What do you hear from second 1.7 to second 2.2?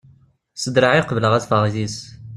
d yid-s.